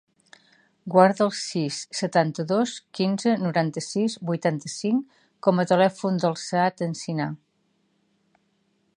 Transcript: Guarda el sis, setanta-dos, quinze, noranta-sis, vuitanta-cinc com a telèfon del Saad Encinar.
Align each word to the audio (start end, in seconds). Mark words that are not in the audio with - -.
Guarda 0.93 1.23
el 1.25 1.33
sis, 1.39 1.75
setanta-dos, 1.97 2.71
quinze, 2.99 3.33
noranta-sis, 3.43 4.15
vuitanta-cinc 4.29 5.21
com 5.49 5.61
a 5.61 5.67
telèfon 5.73 6.17
del 6.25 6.35
Saad 6.45 6.83
Encinar. 6.87 7.29